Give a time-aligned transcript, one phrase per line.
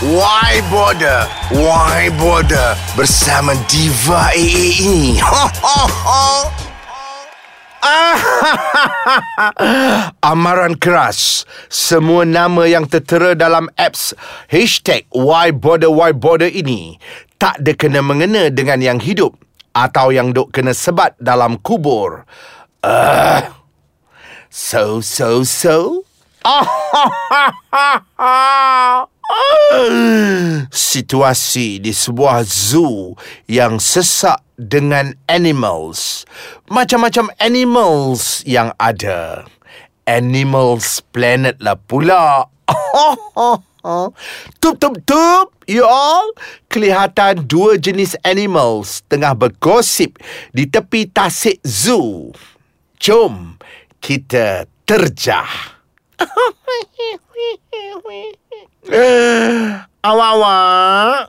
[0.00, 1.28] Why Border?
[1.52, 2.72] Why Border?
[2.96, 5.20] Bersama Diva AA ini.
[5.20, 6.24] Ho, ho, ho.
[10.32, 14.16] Amaran keras Semua nama yang tertera dalam apps
[14.48, 16.96] Hashtag Why Border Why Border ini
[17.36, 19.36] Tak ada kena-mengena dengan yang hidup
[19.76, 22.24] Atau yang duk kena sebat dalam kubur
[22.88, 23.52] uh,
[24.48, 26.08] So, so, so
[30.70, 33.14] Situasi di sebuah zoo
[33.46, 36.26] yang sesak dengan animals.
[36.68, 39.46] Macam-macam animals yang ada.
[40.10, 42.50] Animals Planet lah pula.
[44.62, 45.46] tup, tup, tup.
[45.70, 46.34] You all.
[46.66, 50.18] Kelihatan dua jenis animals tengah bergosip
[50.50, 52.34] di tepi tasik zoo.
[52.98, 53.56] Jom
[54.02, 55.79] kita terjah.
[60.00, 61.28] Awak-awak.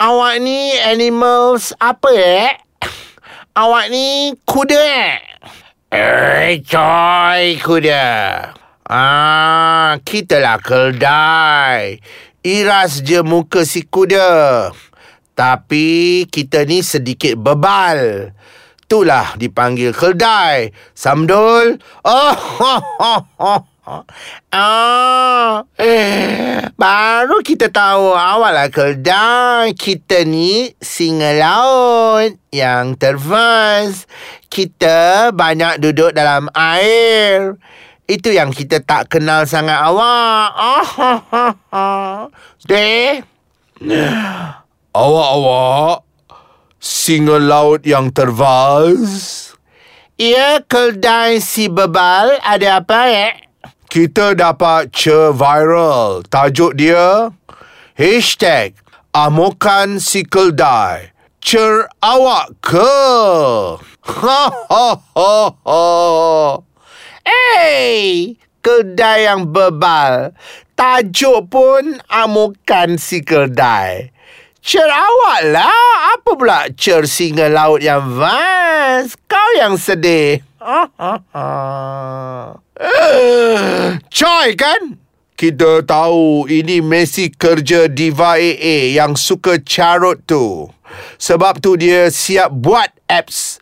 [0.00, 2.56] Awak ni animals apa eh?
[3.52, 5.20] Awak ni kuda eh?
[5.90, 8.06] Eh, coy kuda.
[8.86, 12.00] Ah, kita lah keldai.
[12.46, 14.70] Iras je muka si kuda.
[15.36, 18.32] Tapi kita ni sedikit bebal.
[18.86, 20.74] Itulah dipanggil keldai.
[20.96, 23.69] Samdul Oh, ho, ho, ho.
[24.50, 34.06] Ah, eh, baru kita tahu awallah keldai kita ni singa laut yang tervas.
[34.50, 37.58] Kita banyak duduk dalam air.
[38.10, 40.50] Itu yang kita tak kenal sangat awak.
[40.54, 41.86] Ah, ha, ha, ha.
[42.66, 43.22] Deh.
[44.90, 46.02] Awak-awak
[46.80, 49.54] singa laut yang tervas.
[50.20, 53.30] Ya, keldai si bebal ada apa ya?
[53.90, 56.22] Kita dapat cer viral.
[56.30, 57.34] Tajuk dia,
[57.98, 58.78] Hashtag
[59.10, 61.10] Amokan si keldai.
[61.42, 62.94] Cer awak ke?
[64.06, 65.84] Ha ha ha ha.
[67.26, 70.38] Hey, kedai yang bebal.
[70.78, 74.14] Tajuk pun amukan si kedai.
[74.62, 76.14] Cer awak lah.
[76.14, 79.18] Apa pula cer singa laut yang vas?
[79.26, 80.38] Kau yang sedih.
[80.62, 81.48] Ha ha ha.
[84.08, 84.96] Coy kan?
[85.36, 90.68] Kita tahu ini Messi kerja Diva AA yang suka carut tu.
[91.16, 93.60] Sebab tu dia siap buat apps.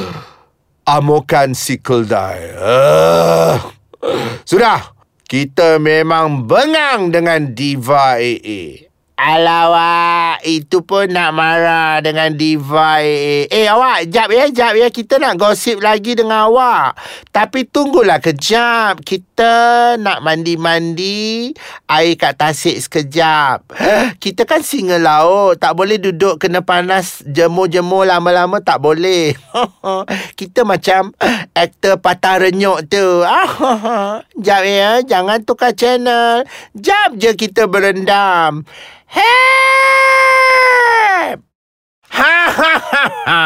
[0.84, 2.52] Amokan si keldai.
[4.50, 4.96] Sudah.
[5.30, 8.89] Kita memang bengang dengan Diva AA.
[9.20, 13.44] Alawak, itu pun nak marah dengan Diva eh.
[13.52, 14.88] Eh awak, jap ya, jap ya.
[14.88, 16.96] Kita nak gosip lagi dengan awak.
[17.28, 19.04] Tapi tunggulah kejap.
[19.04, 21.52] Kita nak mandi-mandi.
[21.84, 23.68] Air kat tasik sekejap.
[24.16, 25.60] Kita kan singa laut.
[25.60, 28.64] Tak boleh duduk kena panas jemur-jemur lama-lama.
[28.64, 29.36] Tak boleh.
[30.40, 31.12] Kita macam
[31.52, 33.20] aktor patah renyuk tu.
[34.48, 36.48] Jap ya, jangan tukar channel.
[36.72, 38.64] Jap je kita berendam.
[39.10, 40.70] Help!
[42.14, 43.42] Ha ha ha ha.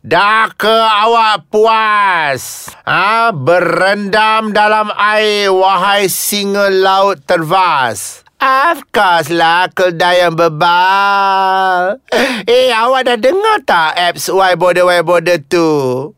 [0.00, 2.72] Dah ke awak puas?
[2.88, 8.24] Ha, berendam dalam air wahai singa laut tervas.
[8.40, 12.00] Of course lah kedai yang bebal.
[12.48, 15.68] Eh, awak dah dengar tak apps Why Border Why Border tu?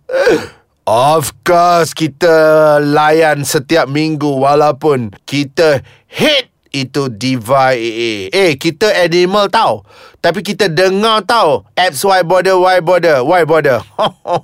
[0.87, 8.33] Of course kita layan setiap minggu walaupun kita hate itu Diva AA.
[8.33, 9.85] Eh, kita animal tau.
[10.19, 11.69] Tapi kita dengar tau.
[11.77, 13.85] Apps Why Border, Why Border, Why Border.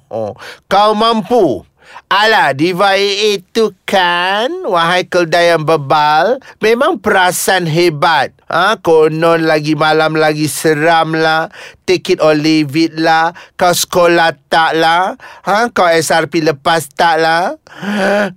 [0.72, 1.64] Kau mampu
[2.08, 8.32] Alah, Diva AA tu kan, wahai keldai yang bebal, memang perasan hebat.
[8.48, 11.52] Ha, konon lagi malam lagi seram lah.
[11.84, 13.36] Take it or leave it lah.
[13.60, 15.20] Kau sekolah tak lah.
[15.44, 17.60] Ha, kau SRP lepas tak lah.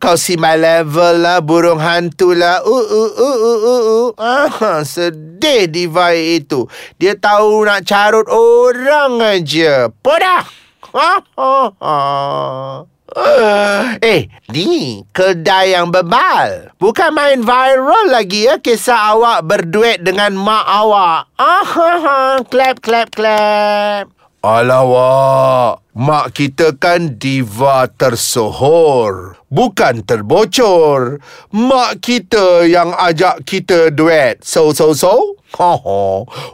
[0.04, 1.40] Kau si my level lah.
[1.40, 2.60] Burung hantu lah.
[2.60, 4.10] Uh, uh, uh, uh, uh, uh.
[4.52, 6.68] Ha, sedih Diva AA tu.
[7.00, 9.88] Dia tahu nak carut orang aja.
[10.04, 10.44] Podah!
[10.92, 11.96] Ha, ha, ha.
[13.12, 16.72] Eh, ni kedai yang bebal.
[16.80, 21.28] Bukan main viral lagi ya kisah awak berduet dengan mak awak.
[21.36, 22.20] Ah, ha, ha.
[22.48, 24.08] clap, clap, clap.
[24.42, 29.36] Alawak, mak kita kan diva tersohor.
[29.52, 31.20] Bukan terbocor.
[31.52, 34.40] Mak kita yang ajak kita duet.
[34.42, 35.36] So, so, so?
[35.60, 36.02] Ha, ha.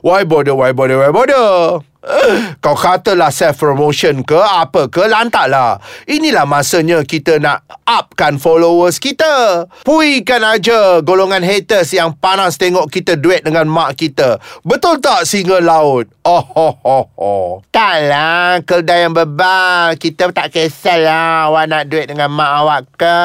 [0.02, 1.86] Why bother, why bother, why bother?
[2.64, 5.80] Kau katalah self-promotion ke apa ke lantaklah.
[6.08, 9.68] Inilah masanya kita nak upkan followers kita.
[9.84, 14.40] Puikan aja golongan haters yang panas tengok kita duet dengan mak kita.
[14.64, 16.10] Betul tak singa laut?
[16.28, 17.36] Oh, ho, ho, ho.
[17.72, 19.96] Taklah, keldai yang bebal.
[19.96, 23.20] Kita tak kisahlah awak nak duit dengan mak awak ke.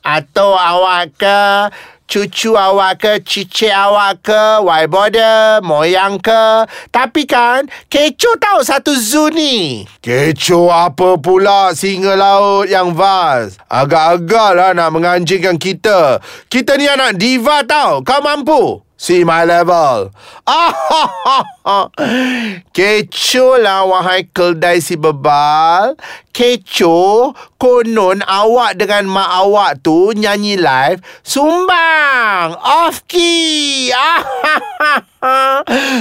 [0.00, 1.68] Atau awak ke
[2.10, 6.66] cucu awak ke, cicit awak ke, why bother, moyang ke.
[6.90, 9.86] Tapi kan, kecoh tahu satu zoo ni.
[10.02, 13.62] Kecoh apa pula singa laut yang vast?
[13.70, 16.18] Agak-agak lah nak menganjingkan kita.
[16.50, 18.02] Kita ni anak diva tau.
[18.02, 18.82] Kau mampu?
[18.98, 20.10] See my level.
[20.50, 21.46] Ah, Kecoh
[23.64, 25.96] lah wahai keldai si bebal.
[26.30, 31.02] Kecoh, konon awak dengan mak awak tu nyanyi live.
[31.26, 32.54] Sumbang!
[32.56, 33.90] Off key!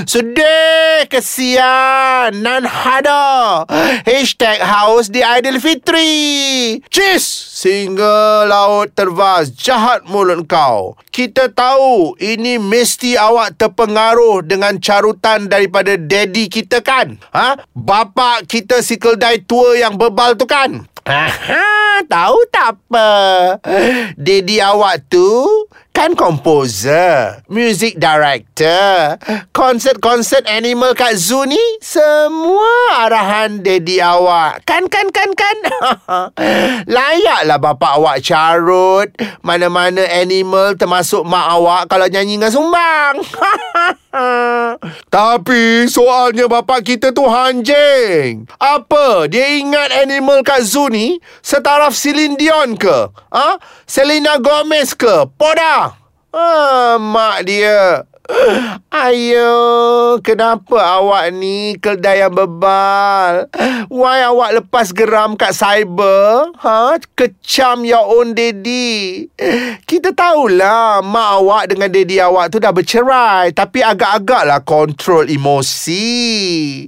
[0.08, 3.68] Sedih, kesian, nan hada.
[4.08, 6.80] Hashtag haus di Aidilfitri.
[6.88, 7.26] Cheers!
[7.60, 10.96] Singa laut tervas jahat mulut kau.
[11.12, 17.18] Kita tahu ini mesti awak terpengaruh dengan carutan daripada daddy kita kan?
[17.34, 17.58] Ha?
[17.74, 20.86] Bapa kita si keldai tua yang bebal tu kan?
[21.10, 23.10] Aha, tahu tak apa.
[24.14, 25.26] Daddy awak tu
[26.00, 29.20] kan komposer, music director,
[29.52, 34.64] konsert-konsert animal kat zoo ni semua arahan daddy awak.
[34.64, 35.58] Kan kan kan kan.
[36.96, 39.12] Layaklah bapa awak carut
[39.44, 43.20] mana-mana animal termasuk mak awak kalau nyanyi dengan sumbang.
[45.14, 48.48] Tapi soalnya bapa kita tu hanjing.
[48.56, 49.28] Apa?
[49.28, 53.12] Dia ingat animal kat zoo ni setaraf Celine Dion ke?
[53.36, 53.60] Ha?
[53.84, 55.28] Selena Gomez ke?
[55.36, 55.89] Poda?
[56.30, 58.06] Ah, mak dia.
[58.94, 59.58] Ayo,
[60.22, 63.50] kenapa awak ni keldai yang bebal?
[63.90, 66.54] Why awak lepas geram kat cyber?
[66.62, 67.02] Ha?
[67.18, 69.26] Kecam your own daddy.
[69.90, 73.50] Kita tahulah mak awak dengan daddy awak tu dah bercerai.
[73.50, 76.86] Tapi agak-agaklah kontrol emosi.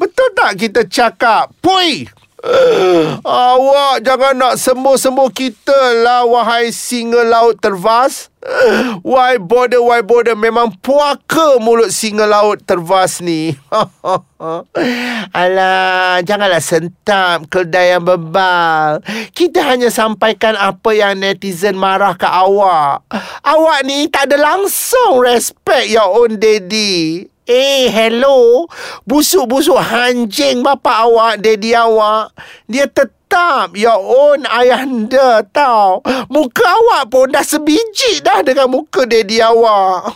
[0.00, 1.52] Betul tak kita cakap?
[1.60, 2.08] Pui!
[3.24, 8.28] Awak jangan nak sembuh-sembuh kita lah Wahai singa laut tervas
[9.00, 13.56] Why bother, why bother Memang puaka mulut singa laut tervas ni
[15.32, 19.00] Alah, janganlah sentap kedai yang bebal.
[19.32, 23.08] Kita hanya sampaikan apa yang netizen marah ke awak.
[23.40, 27.33] Awak ni tak ada langsung respect your own daddy.
[27.44, 28.64] Eh, hello.
[29.04, 32.32] Busuk-busuk hanjing bapa awak, daddy awak.
[32.64, 36.00] Dia tetap your own ayahanda tau.
[36.32, 40.08] Muka awak pun dah sebiji dah dengan muka daddy awak.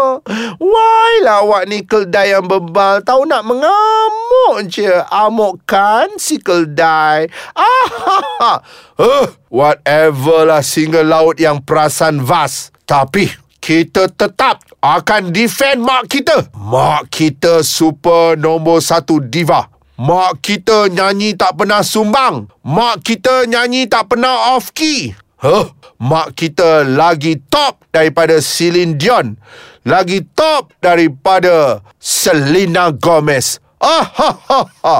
[0.72, 3.04] Why lah awak ni keldai yang bebal.
[3.04, 5.04] Tahu nak mengamuk je.
[5.12, 7.28] Amuk kan si keldai.
[7.60, 8.56] Ah,
[9.04, 12.72] huh, Whatever lah singa laut yang perasan vas.
[12.88, 16.48] Tapi kita tetap akan defend mak kita.
[16.56, 19.68] Mak kita super nombor satu diva.
[20.00, 22.48] Mak kita nyanyi tak pernah sumbang.
[22.64, 25.12] Mak kita nyanyi tak pernah off key.
[25.44, 25.68] Huh?
[26.00, 29.36] Mak kita lagi top daripada Celine Dion.
[29.84, 33.60] Lagi top daripada Selena Gomez.
[33.80, 34.96] Ah, ha, ha, ha.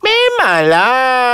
[0.00, 1.29] Memanglah.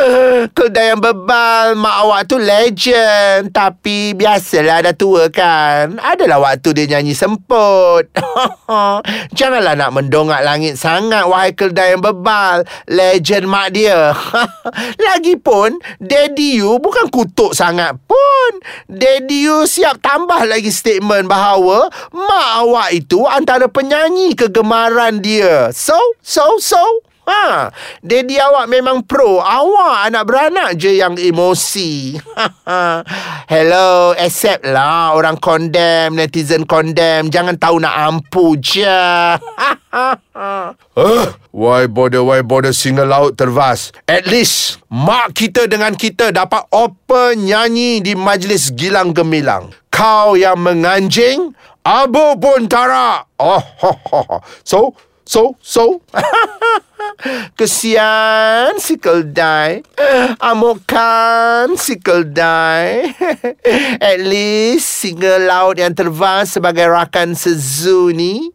[0.56, 3.52] Kedai yang bebal mak awak tu legend.
[3.52, 6.00] Tapi biasalah dah tua kan.
[6.00, 8.08] Adalah waktu dia nyanyi semput.
[9.38, 12.64] Janganlah nak mendongak langit sangat wahai kedai yang bebal.
[12.88, 14.14] Legend mak dia.
[15.04, 18.52] Lagipun, daddy you bukan kutuk sangat pun.
[18.88, 25.72] Daddy you siap tambah lagi statement bahawa mak awak itu antara penyanyi kegemaran dia.
[25.74, 27.09] So, so, so.
[27.30, 27.70] Ha,
[28.02, 29.38] daddy awak memang pro.
[29.38, 32.18] Awak anak beranak je yang emosi.
[33.52, 37.30] Hello, accept lah orang condemn, netizen condemn.
[37.30, 38.82] Jangan tahu nak ampu je.
[39.94, 40.18] uh,
[41.54, 43.94] why bother, why bother single laut tervas?
[44.10, 49.70] At least, mak kita dengan kita dapat open nyanyi di majlis gilang gemilang.
[49.94, 51.54] Kau yang menganjing,
[51.86, 53.30] abu pun tarak.
[53.38, 54.38] Oh, ho, ho, ho.
[54.66, 54.98] So,
[55.30, 56.02] so, so.
[57.58, 59.86] Kesian si keldai.
[60.42, 63.14] Amukan si keldai.
[64.10, 68.50] At least singa laut yang tervas sebagai rakan sezu ni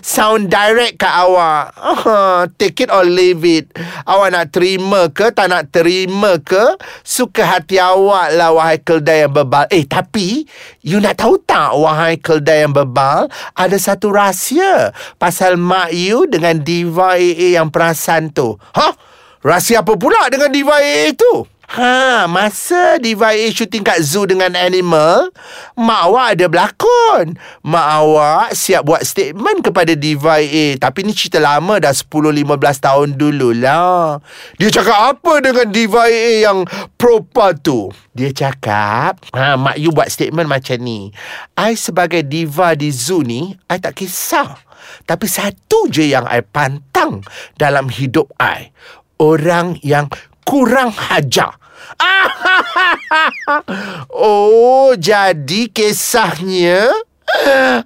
[0.00, 1.76] Sound direct kat awak.
[1.76, 3.68] Uh, Take it or leave it.
[4.08, 9.32] Awak nak terima ke Tak nak terima ke Suka hati awak lah Wahai keldai yang
[9.36, 9.68] bebal.
[9.68, 10.48] Eh tapi
[10.80, 16.64] You nak tahu tak Wahai keldai yang bebal Ada satu rahsia Pasal mak you Dengan
[16.64, 18.56] diva AA yang perasan tu.
[18.72, 18.96] Hah?
[19.44, 24.52] Rahsia apa pula Dengan diva AA tu Ha, masa Diva A syuting kat zoo dengan
[24.52, 25.32] animal,
[25.72, 27.40] mak awak ada berlakon.
[27.64, 30.66] Mak awak siap buat statement kepada Diva A.
[30.76, 34.20] Tapi ni cerita lama dah 10-15 tahun dululah.
[34.60, 36.68] Dia cakap apa dengan Diva A yang
[37.00, 37.88] propa tu?
[38.12, 41.08] Dia cakap, ha, mak you buat statement macam ni.
[41.56, 44.60] I sebagai diva di zoo ni, I tak kisah.
[45.08, 47.24] Tapi satu je yang I pantang
[47.56, 48.68] dalam hidup I.
[49.16, 50.12] Orang yang
[50.44, 51.61] kurang hajar.
[54.10, 56.90] oh, jadi kisahnya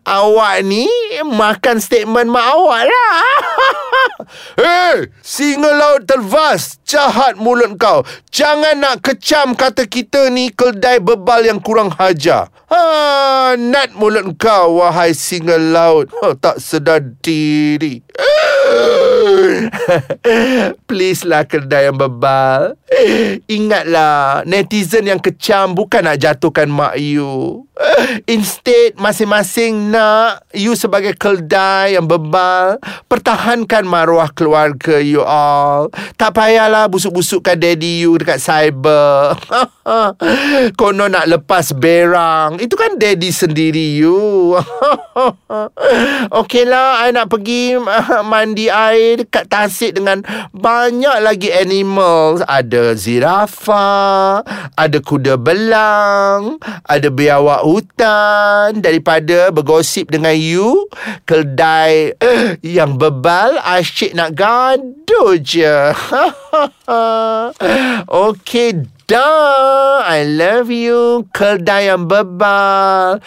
[0.03, 0.91] awak ni
[1.23, 3.23] makan statement mak awak lah.
[4.61, 8.03] hey, singa laut tervas, jahat mulut kau.
[8.35, 12.51] Jangan nak kecam kata kita ni keldai bebal yang kurang hajar.
[12.67, 16.11] Ha, nat mulut kau, wahai singa laut.
[16.23, 18.03] Oh, tak sedar diri.
[20.89, 22.77] Please lah kedai yang bebal.
[23.51, 27.67] Ingatlah Netizen yang kecam Bukan nak jatuhkan mak you.
[28.31, 32.81] Instead Masing-masing nak You sebagai kedai yang bebal.
[33.11, 35.91] Pertahankan maruah keluarga you all.
[36.17, 39.37] Tak payahlah Busuk-busukkan daddy you Dekat cyber.
[40.79, 42.59] Kono nak lepas berang.
[42.59, 44.57] Itu kan daddy sendiri you.
[46.43, 47.79] Okay lah I nak pergi
[48.27, 50.23] Mandi air Dekat tasik dengan
[50.53, 52.45] Banyak lagi animals.
[52.45, 54.43] Ada zirafa
[54.75, 58.83] Ada kuda belang Ada biawak hutan.
[58.83, 60.91] Daripada bergosip dengan you
[61.25, 62.15] Keldai
[62.61, 65.95] Yang bebal Asyik nak gaduh je.
[68.07, 70.03] Okay dah.
[70.03, 71.27] I love you.
[71.31, 73.23] Keldai yang bebal.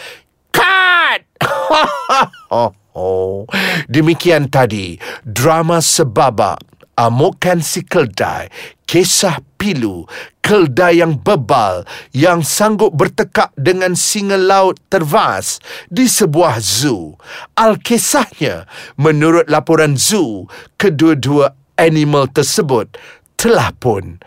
[0.52, 1.22] Cut!
[2.50, 3.48] Oh, oh.
[3.88, 6.60] Demikian tadi Drama sebabak
[7.00, 8.52] Amukan si keldai
[8.84, 10.04] Kisah pilu
[10.44, 17.16] Keldai yang bebal Yang sanggup bertekak dengan singa laut tervas Di sebuah zoo
[17.56, 18.68] Alkisahnya
[19.00, 23.00] Menurut laporan zoo Kedua-dua animal tersebut
[23.40, 24.20] Telah pun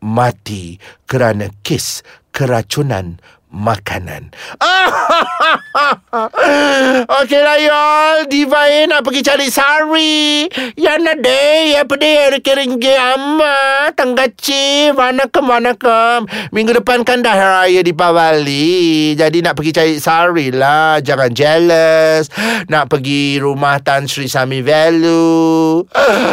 [0.00, 2.00] mati kerana kes
[2.32, 3.20] keracunan
[3.50, 4.30] makanan.
[7.20, 8.18] Okey lah y'all.
[8.30, 10.46] Diva A nak pergi cari sari.
[10.78, 11.74] Ya nak deh.
[11.74, 12.38] Ya pedih.
[12.40, 13.90] Ringgi ama.
[13.94, 14.94] Tenggaci.
[14.94, 16.30] Vanakkam, vanakkam.
[16.54, 19.14] Minggu depan kan dah raya di Pavali.
[19.18, 21.02] Jadi nak pergi cari sari lah.
[21.02, 22.30] Jangan jealous.
[22.70, 25.82] Nak pergi rumah Tan Sri Sami Velu.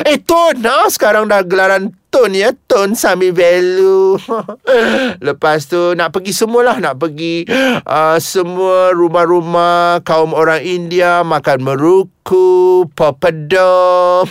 [0.06, 0.62] Eh, Tun.
[0.64, 0.90] Ha?
[0.90, 4.18] Sekarang dah gelaran Tun ya Tun Sami Value.
[5.30, 6.82] Lepas tu Nak pergi semualah.
[6.82, 7.46] Nak pergi
[7.86, 14.26] uh, Semua rumah-rumah Kaum orang India Makan meruku Papadom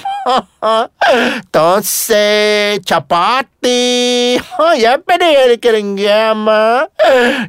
[1.55, 4.35] Tose Chapati.
[4.83, 5.47] Ya pada ya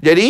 [0.06, 0.26] Jadi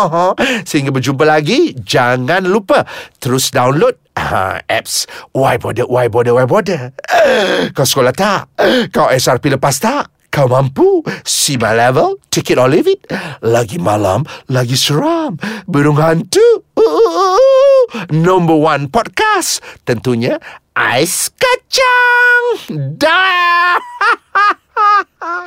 [0.68, 1.72] Sehingga berjumpa lagi.
[1.80, 2.84] Jangan lupa
[3.16, 6.92] Terus download uh, apps Why bother, why bother, why bother
[7.76, 8.52] Kau sekolah tak?
[8.94, 10.12] Kau SRP lepas tak?
[10.30, 11.02] Kau mampu?
[11.26, 12.22] See my level?
[12.30, 13.02] Take it or leave it?
[13.42, 15.34] Lagi malam, lagi seram.
[15.66, 16.62] Burung hantu.
[18.14, 19.58] Number one podcast.
[19.82, 20.38] Tentunya,
[20.78, 22.94] Ais Kacang.
[22.94, 23.82] Dah.